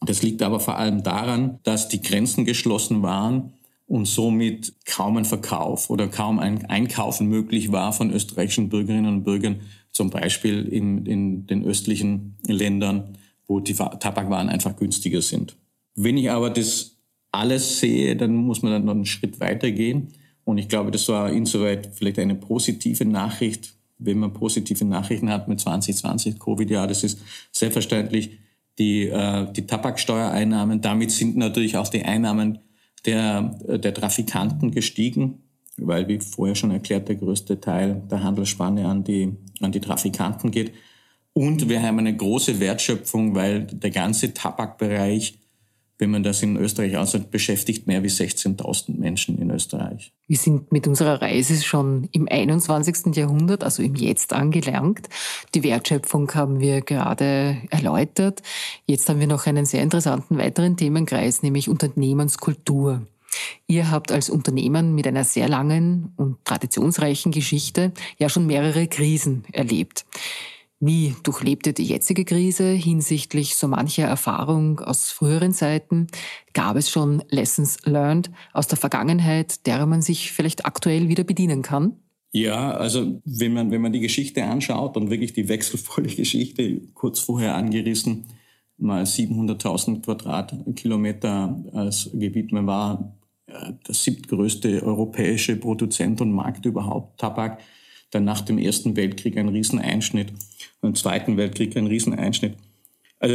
Das 0.06 0.22
liegt 0.22 0.42
aber 0.42 0.60
vor 0.60 0.78
allem 0.78 1.02
daran, 1.02 1.58
dass 1.62 1.88
die 1.88 2.00
Grenzen 2.00 2.46
geschlossen 2.46 3.02
waren 3.02 3.52
und 3.86 4.06
somit 4.06 4.72
kaum 4.86 5.18
ein 5.18 5.24
Verkauf 5.26 5.90
oder 5.90 6.08
kaum 6.08 6.38
ein 6.38 6.64
Einkaufen 6.66 7.26
möglich 7.26 7.72
war 7.72 7.92
von 7.92 8.10
österreichischen 8.10 8.68
Bürgerinnen 8.68 9.16
und 9.16 9.24
Bürgern, 9.24 9.60
zum 9.92 10.10
Beispiel 10.10 10.62
in, 10.66 11.04
in 11.04 11.46
den 11.46 11.64
östlichen 11.64 12.36
Ländern, 12.46 13.18
wo 13.46 13.60
die 13.60 13.74
Tabakwaren 13.74 14.48
einfach 14.48 14.76
günstiger 14.76 15.20
sind. 15.20 15.56
Wenn 15.96 16.16
ich 16.16 16.30
aber 16.30 16.50
das 16.50 16.89
alles 17.32 17.80
sehe, 17.80 18.16
dann 18.16 18.34
muss 18.34 18.62
man 18.62 18.72
dann 18.72 18.84
noch 18.84 18.94
einen 18.94 19.06
Schritt 19.06 19.40
weitergehen. 19.40 20.08
Und 20.44 20.58
ich 20.58 20.68
glaube, 20.68 20.90
das 20.90 21.08
war 21.08 21.30
insoweit 21.30 21.90
vielleicht 21.94 22.18
eine 22.18 22.34
positive 22.34 23.04
Nachricht, 23.04 23.74
wenn 23.98 24.18
man 24.18 24.32
positive 24.32 24.84
Nachrichten 24.84 25.30
hat 25.30 25.48
mit 25.48 25.60
2020 25.60 26.40
Covid-Jahr. 26.40 26.86
Das 26.86 27.04
ist 27.04 27.20
selbstverständlich 27.52 28.38
die, 28.78 29.08
äh, 29.08 29.52
die 29.52 29.66
Tabaksteuereinnahmen. 29.66 30.80
Damit 30.80 31.10
sind 31.12 31.36
natürlich 31.36 31.76
auch 31.76 31.88
die 31.88 32.02
Einnahmen 32.02 32.58
der, 33.04 33.42
der 33.66 33.94
Trafikanten 33.94 34.70
gestiegen, 34.70 35.42
weil, 35.76 36.08
wie 36.08 36.18
vorher 36.18 36.54
schon 36.54 36.70
erklärt, 36.70 37.08
der 37.08 37.16
größte 37.16 37.60
Teil 37.60 38.02
der 38.10 38.22
Handelsspanne 38.22 38.86
an 38.86 39.04
die, 39.04 39.36
an 39.60 39.72
die 39.72 39.80
Trafikanten 39.80 40.50
geht. 40.50 40.72
Und 41.32 41.68
wir 41.68 41.82
haben 41.82 41.98
eine 41.98 42.16
große 42.16 42.58
Wertschöpfung, 42.60 43.34
weil 43.34 43.64
der 43.64 43.90
ganze 43.90 44.34
Tabakbereich 44.34 45.38
wenn 46.00 46.10
man 46.10 46.22
das 46.22 46.42
in 46.42 46.56
Österreich 46.56 46.96
anschaut, 46.96 47.30
beschäftigt 47.30 47.86
mehr 47.86 48.02
wie 48.02 48.08
16.000 48.08 48.98
Menschen 48.98 49.38
in 49.38 49.50
Österreich. 49.50 50.12
Wir 50.26 50.38
sind 50.38 50.72
mit 50.72 50.86
unserer 50.86 51.20
Reise 51.20 51.62
schon 51.62 52.08
im 52.12 52.26
21. 52.28 53.14
Jahrhundert, 53.14 53.62
also 53.62 53.82
im 53.82 53.94
Jetzt 53.94 54.32
angelangt. 54.32 55.08
Die 55.54 55.62
Wertschöpfung 55.62 56.32
haben 56.34 56.60
wir 56.60 56.80
gerade 56.80 57.58
erläutert. 57.70 58.42
Jetzt 58.86 59.08
haben 59.08 59.20
wir 59.20 59.26
noch 59.26 59.46
einen 59.46 59.66
sehr 59.66 59.82
interessanten 59.82 60.38
weiteren 60.38 60.76
Themenkreis, 60.76 61.42
nämlich 61.42 61.68
Unternehmenskultur. 61.68 63.06
Ihr 63.66 63.90
habt 63.90 64.10
als 64.10 64.30
Unternehmen 64.30 64.94
mit 64.94 65.06
einer 65.06 65.24
sehr 65.24 65.48
langen 65.48 66.12
und 66.16 66.44
traditionsreichen 66.44 67.30
Geschichte 67.30 67.92
ja 68.18 68.28
schon 68.28 68.46
mehrere 68.46 68.88
Krisen 68.88 69.44
erlebt. 69.52 70.04
Wie 70.82 71.14
durchlebte 71.24 71.74
die 71.74 71.84
jetzige 71.84 72.24
Krise 72.24 72.70
hinsichtlich 72.70 73.54
so 73.54 73.68
mancher 73.68 74.04
Erfahrung 74.04 74.80
aus 74.80 75.10
früheren 75.10 75.52
Zeiten? 75.52 76.06
Gab 76.54 76.76
es 76.76 76.88
schon 76.88 77.22
Lessons 77.28 77.76
learned 77.84 78.30
aus 78.54 78.66
der 78.66 78.78
Vergangenheit, 78.78 79.66
derer 79.66 79.84
man 79.84 80.00
sich 80.00 80.32
vielleicht 80.32 80.64
aktuell 80.64 81.10
wieder 81.10 81.22
bedienen 81.22 81.60
kann? 81.60 81.96
Ja, 82.32 82.70
also 82.70 83.20
wenn 83.26 83.52
man, 83.52 83.70
wenn 83.70 83.82
man 83.82 83.92
die 83.92 84.00
Geschichte 84.00 84.42
anschaut 84.42 84.96
und 84.96 85.10
wirklich 85.10 85.34
die 85.34 85.48
wechselvolle 85.48 86.08
Geschichte 86.16 86.80
kurz 86.94 87.20
vorher 87.20 87.56
angerissen, 87.56 88.24
mal 88.78 89.02
700.000 89.02 90.00
Quadratkilometer 90.00 91.62
als 91.74 92.08
Gebiet, 92.14 92.52
man 92.52 92.66
war 92.66 93.18
äh, 93.48 93.72
das 93.84 94.02
siebtgrößte 94.02 94.82
europäische 94.82 95.56
Produzent 95.56 96.22
und 96.22 96.32
Markt 96.32 96.64
überhaupt 96.64 97.20
Tabak 97.20 97.60
dann 98.10 98.24
nach 98.24 98.40
dem 98.40 98.58
Ersten 98.58 98.96
Weltkrieg 98.96 99.36
ein 99.36 99.48
Rieseneinschnitt, 99.48 100.32
im 100.82 100.94
Zweiten 100.94 101.36
Weltkrieg 101.36 101.76
ein 101.76 101.86
Rieseneinschnitt. 101.86 102.56
Also 103.18 103.34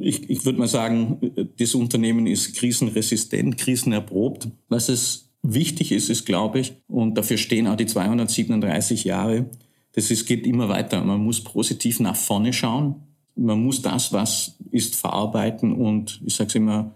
ich, 0.00 0.28
ich 0.28 0.44
würde 0.44 0.58
mal 0.58 0.68
sagen, 0.68 1.32
das 1.58 1.74
Unternehmen 1.74 2.26
ist 2.26 2.54
krisenresistent, 2.56 3.56
krisenerprobt. 3.56 4.48
Was 4.68 4.90
es 4.90 5.30
wichtig 5.42 5.92
ist, 5.92 6.10
ist, 6.10 6.26
glaube 6.26 6.60
ich, 6.60 6.74
und 6.88 7.16
dafür 7.16 7.38
stehen 7.38 7.66
auch 7.66 7.76
die 7.76 7.86
237 7.86 9.04
Jahre, 9.04 9.46
das 9.92 10.10
ist, 10.10 10.26
geht 10.26 10.46
immer 10.46 10.68
weiter. 10.68 11.02
Man 11.04 11.20
muss 11.20 11.42
positiv 11.42 12.00
nach 12.00 12.16
vorne 12.16 12.52
schauen. 12.52 12.96
Man 13.36 13.62
muss 13.62 13.80
das, 13.80 14.12
was 14.12 14.56
ist, 14.70 14.96
verarbeiten 14.96 15.72
und, 15.72 16.20
ich 16.24 16.34
sage 16.34 16.48
es 16.48 16.54
immer, 16.56 16.94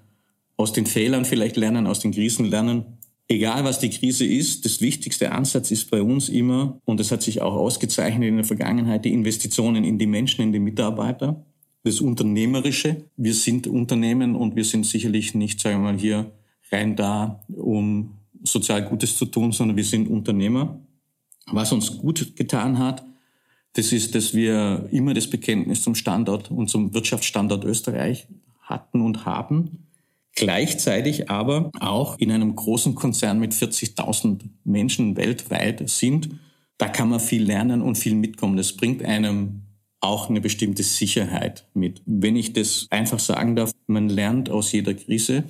aus 0.56 0.72
den 0.72 0.86
Fehlern 0.86 1.24
vielleicht 1.24 1.56
lernen, 1.56 1.86
aus 1.86 2.00
den 2.00 2.12
Krisen 2.12 2.46
lernen 2.46 2.97
Egal 3.30 3.62
was 3.64 3.78
die 3.78 3.90
Krise 3.90 4.24
ist, 4.24 4.64
das 4.64 4.80
wichtigste 4.80 5.32
Ansatz 5.32 5.70
ist 5.70 5.90
bei 5.90 6.00
uns 6.00 6.30
immer, 6.30 6.80
und 6.86 6.98
das 6.98 7.12
hat 7.12 7.22
sich 7.22 7.42
auch 7.42 7.54
ausgezeichnet 7.54 8.26
in 8.26 8.36
der 8.36 8.44
Vergangenheit, 8.44 9.04
die 9.04 9.12
Investitionen 9.12 9.84
in 9.84 9.98
die 9.98 10.06
Menschen, 10.06 10.42
in 10.42 10.52
die 10.52 10.58
Mitarbeiter, 10.58 11.44
das 11.84 12.00
Unternehmerische. 12.00 13.04
Wir 13.16 13.34
sind 13.34 13.66
Unternehmen 13.66 14.34
und 14.34 14.56
wir 14.56 14.64
sind 14.64 14.86
sicherlich 14.86 15.34
nicht, 15.34 15.60
sagen 15.60 15.82
wir 15.82 15.92
mal, 15.92 15.98
hier 15.98 16.32
rein 16.72 16.96
da, 16.96 17.44
um 17.48 18.14
sozial 18.42 18.84
Gutes 18.84 19.16
zu 19.16 19.26
tun, 19.26 19.52
sondern 19.52 19.76
wir 19.76 19.84
sind 19.84 20.08
Unternehmer. 20.08 20.80
Was 21.50 21.72
uns 21.72 21.98
gut 21.98 22.34
getan 22.34 22.78
hat, 22.78 23.04
das 23.74 23.92
ist, 23.92 24.14
dass 24.14 24.32
wir 24.32 24.88
immer 24.90 25.12
das 25.12 25.28
Bekenntnis 25.28 25.82
zum 25.82 25.94
Standort 25.94 26.50
und 26.50 26.68
zum 26.68 26.94
Wirtschaftsstandort 26.94 27.64
Österreich 27.64 28.26
hatten 28.62 29.02
und 29.02 29.26
haben 29.26 29.87
gleichzeitig 30.34 31.30
aber 31.30 31.70
auch 31.80 32.18
in 32.18 32.30
einem 32.30 32.54
großen 32.54 32.94
Konzern 32.94 33.38
mit 33.38 33.52
40.000 33.52 34.42
Menschen 34.64 35.16
weltweit 35.16 35.88
sind. 35.88 36.30
Da 36.76 36.88
kann 36.88 37.08
man 37.08 37.20
viel 37.20 37.42
lernen 37.42 37.82
und 37.82 37.98
viel 37.98 38.14
mitkommen. 38.14 38.56
Das 38.56 38.74
bringt 38.74 39.04
einem 39.04 39.62
auch 40.00 40.30
eine 40.30 40.40
bestimmte 40.40 40.82
Sicherheit 40.82 41.66
mit. 41.74 42.02
Wenn 42.06 42.36
ich 42.36 42.52
das 42.52 42.86
einfach 42.90 43.18
sagen 43.18 43.56
darf, 43.56 43.72
man 43.86 44.08
lernt 44.08 44.48
aus 44.48 44.70
jeder 44.72 44.94
Krise, 44.94 45.44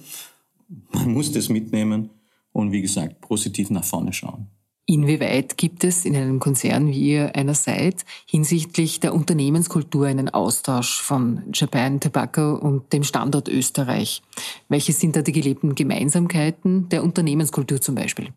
man 0.93 1.13
muss 1.13 1.33
das 1.33 1.49
mitnehmen 1.49 2.11
und 2.53 2.73
wie 2.73 2.83
gesagt, 2.83 3.21
positiv 3.21 3.71
nach 3.71 3.85
vorne 3.85 4.13
schauen. 4.13 4.49
Inwieweit 4.91 5.59
gibt 5.59 5.85
es 5.85 6.07
in 6.07 6.17
einem 6.17 6.39
Konzern, 6.39 6.89
wie 6.89 7.11
ihr 7.11 7.37
einer 7.37 7.53
seid, 7.53 8.07
hinsichtlich 8.25 9.01
der 9.01 9.13
Unternehmenskultur 9.13 10.07
einen 10.07 10.31
Austausch 10.31 11.03
von 11.03 11.43
Japan 11.53 12.01
Tobacco 12.01 12.55
und 12.55 12.91
dem 12.95 13.05
Standort 13.05 13.51
Österreich? 13.51 14.23
Welche 14.71 14.95
sind 14.95 15.15
da 15.15 15.21
die 15.21 15.33
gelebten 15.33 15.75
Gemeinsamkeiten 15.75 16.89
der 16.89 17.05
Unternehmenskultur 17.05 17.83
zum 17.83 17.97
Beispiel? 17.97 18.29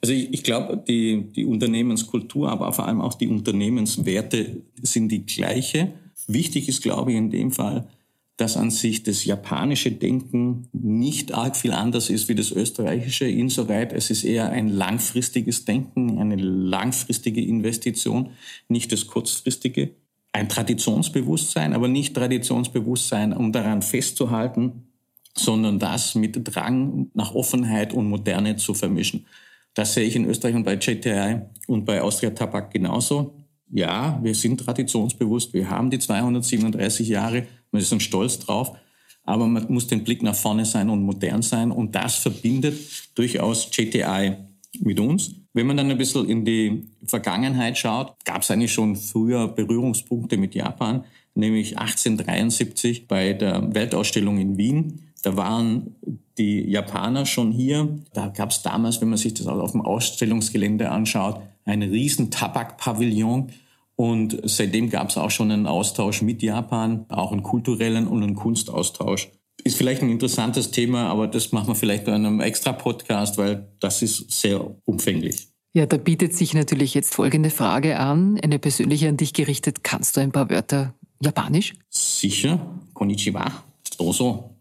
Also 0.00 0.14
ich, 0.14 0.32
ich 0.32 0.44
glaube, 0.44 0.80
die, 0.86 1.24
die 1.34 1.44
Unternehmenskultur, 1.44 2.52
aber 2.52 2.72
vor 2.72 2.86
allem 2.86 3.00
auch 3.00 3.14
die 3.14 3.26
Unternehmenswerte 3.26 4.62
sind 4.80 5.08
die 5.10 5.26
gleiche. 5.26 5.94
Wichtig 6.28 6.68
ist, 6.68 6.84
glaube 6.84 7.10
ich, 7.10 7.18
in 7.18 7.30
dem 7.30 7.50
Fall, 7.50 7.88
dass 8.36 8.56
an 8.56 8.70
sich 8.70 9.02
das 9.02 9.24
japanische 9.24 9.92
Denken 9.92 10.68
nicht 10.72 11.32
arg 11.32 11.56
viel 11.56 11.72
anders 11.72 12.10
ist 12.10 12.28
wie 12.28 12.34
das 12.34 12.50
österreichische, 12.50 13.26
insoweit 13.26 13.92
es 13.92 14.10
ist 14.10 14.24
eher 14.24 14.50
ein 14.50 14.68
langfristiges 14.68 15.64
Denken, 15.64 16.18
eine 16.18 16.36
langfristige 16.36 17.42
Investition, 17.42 18.30
nicht 18.68 18.92
das 18.92 19.06
kurzfristige. 19.06 19.94
Ein 20.32 20.50
Traditionsbewusstsein, 20.50 21.72
aber 21.72 21.88
nicht 21.88 22.14
Traditionsbewusstsein, 22.14 23.32
um 23.32 23.52
daran 23.52 23.80
festzuhalten, 23.80 24.88
sondern 25.34 25.78
das 25.78 26.14
mit 26.14 26.38
Drang 26.42 27.10
nach 27.14 27.34
Offenheit 27.34 27.94
und 27.94 28.08
Moderne 28.10 28.56
zu 28.56 28.74
vermischen. 28.74 29.26
Das 29.72 29.94
sehe 29.94 30.04
ich 30.04 30.14
in 30.14 30.26
Österreich 30.26 30.54
und 30.54 30.64
bei 30.64 30.74
JTI 30.74 31.40
und 31.68 31.86
bei 31.86 32.02
Austria 32.02 32.30
Tabak 32.30 32.70
genauso. 32.70 33.45
Ja, 33.70 34.20
wir 34.22 34.34
sind 34.34 34.60
traditionsbewusst, 34.60 35.52
wir 35.52 35.68
haben 35.68 35.90
die 35.90 35.98
237 35.98 37.08
Jahre, 37.08 37.46
wir 37.72 37.82
sind 37.82 38.02
stolz 38.02 38.38
drauf, 38.38 38.76
aber 39.24 39.46
man 39.46 39.66
muss 39.68 39.88
den 39.88 40.04
Blick 40.04 40.22
nach 40.22 40.36
vorne 40.36 40.64
sein 40.64 40.88
und 40.88 41.02
modern 41.02 41.42
sein 41.42 41.72
und 41.72 41.94
das 41.94 42.14
verbindet 42.14 42.78
durchaus 43.16 43.68
JTI 43.72 44.36
mit 44.80 45.00
uns. 45.00 45.34
Wenn 45.52 45.66
man 45.66 45.76
dann 45.76 45.90
ein 45.90 45.98
bisschen 45.98 46.28
in 46.28 46.44
die 46.44 46.84
Vergangenheit 47.06 47.78
schaut, 47.78 48.14
gab 48.24 48.42
es 48.42 48.50
eigentlich 48.50 48.72
schon 48.72 48.94
früher 48.94 49.48
Berührungspunkte 49.48 50.36
mit 50.36 50.54
Japan, 50.54 51.04
nämlich 51.34 51.78
1873 51.78 53.08
bei 53.08 53.32
der 53.32 53.74
Weltausstellung 53.74 54.38
in 54.38 54.58
Wien. 54.58 55.02
Da 55.22 55.36
waren 55.36 55.96
die 56.38 56.60
Japaner 56.70 57.26
schon 57.26 57.50
hier. 57.50 57.98
Da 58.12 58.28
gab 58.28 58.50
es 58.50 58.62
damals, 58.62 59.00
wenn 59.00 59.08
man 59.08 59.18
sich 59.18 59.34
das 59.34 59.46
auf 59.46 59.72
dem 59.72 59.80
Ausstellungsgelände 59.80 60.90
anschaut, 60.90 61.40
ein 61.66 61.82
riesen 61.82 62.30
Tabakpavillon. 62.30 63.52
Und 63.96 64.40
seitdem 64.44 64.88
gab 64.90 65.10
es 65.10 65.16
auch 65.16 65.30
schon 65.30 65.50
einen 65.50 65.66
Austausch 65.66 66.22
mit 66.22 66.42
Japan, 66.42 67.06
auch 67.08 67.32
einen 67.32 67.42
kulturellen 67.42 68.06
und 68.06 68.22
einen 68.22 68.34
Kunstaustausch. 68.34 69.30
Ist 69.64 69.76
vielleicht 69.76 70.02
ein 70.02 70.10
interessantes 70.10 70.70
Thema, 70.70 71.08
aber 71.08 71.26
das 71.26 71.52
machen 71.52 71.68
wir 71.68 71.74
vielleicht 71.74 72.04
bei 72.04 72.12
einem 72.12 72.40
extra 72.40 72.72
Podcast, 72.72 73.36
weil 73.38 73.68
das 73.80 74.02
ist 74.02 74.30
sehr 74.30 74.76
umfänglich. 74.84 75.48
Ja, 75.74 75.86
da 75.86 75.96
bietet 75.96 76.34
sich 76.34 76.54
natürlich 76.54 76.94
jetzt 76.94 77.14
folgende 77.14 77.50
Frage 77.50 77.98
an, 77.98 78.38
eine 78.42 78.58
persönliche 78.58 79.08
an 79.08 79.16
dich 79.16 79.32
gerichtet. 79.32 79.82
Kannst 79.82 80.16
du 80.16 80.20
ein 80.20 80.32
paar 80.32 80.48
Wörter 80.50 80.94
Japanisch? 81.20 81.74
Sicher. 81.90 82.80
Konnichiwa. 82.94 83.64
Doso. 83.98 84.56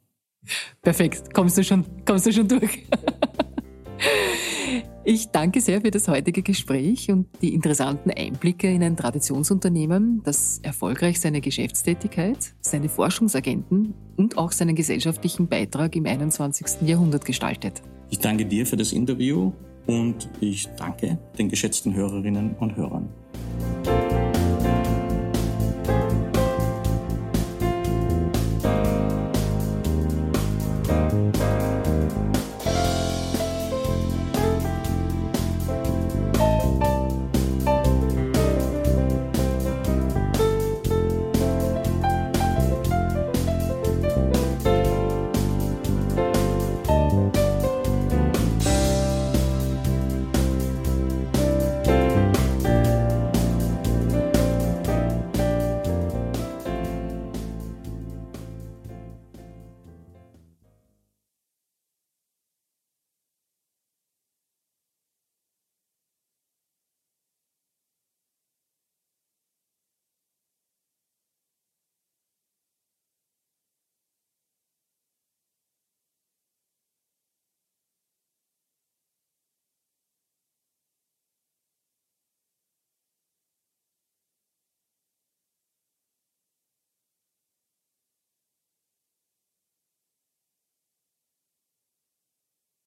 Perfekt. 0.81 1.33
Kommst 1.33 1.57
du 1.57 1.63
schon, 1.63 1.85
kommst 2.05 2.25
du 2.25 2.33
schon 2.33 2.47
durch? 2.47 2.83
Ich 5.07 5.29
danke 5.29 5.61
sehr 5.61 5.81
für 5.81 5.91
das 5.91 6.07
heutige 6.07 6.41
Gespräch 6.41 7.11
und 7.11 7.27
die 7.43 7.53
interessanten 7.53 8.09
Einblicke 8.09 8.67
in 8.67 8.81
ein 8.81 8.97
Traditionsunternehmen, 8.97 10.23
das 10.23 10.59
erfolgreich 10.63 11.19
seine 11.19 11.41
Geschäftstätigkeit, 11.41 12.55
seine 12.61 12.89
Forschungsagenten 12.89 13.93
und 14.17 14.39
auch 14.39 14.51
seinen 14.51 14.73
gesellschaftlichen 14.73 15.47
Beitrag 15.47 15.95
im 15.95 16.07
21. 16.07 16.87
Jahrhundert 16.87 17.23
gestaltet. 17.23 17.83
Ich 18.09 18.17
danke 18.17 18.47
dir 18.47 18.65
für 18.65 18.77
das 18.77 18.93
Interview 18.93 19.53
und 19.85 20.27
ich 20.41 20.67
danke 20.75 21.19
den 21.37 21.49
geschätzten 21.49 21.93
Hörerinnen 21.93 22.55
und 22.55 22.75
Hörern. 22.75 23.07